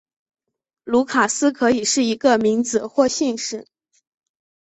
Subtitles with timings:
[0.83, 3.67] 卢卡斯可以是一个名字或姓氏。